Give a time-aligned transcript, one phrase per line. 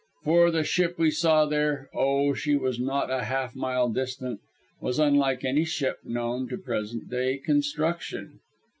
[0.23, 4.39] For the ship that we saw there oh, she was not a half mile distant
[4.79, 8.39] was unlike any ship known to present day construction.